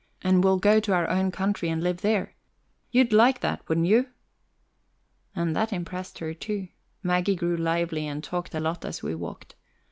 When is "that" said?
3.41-3.61, 5.55-5.71